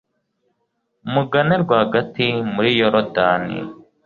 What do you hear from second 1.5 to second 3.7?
rwagati muri yorudani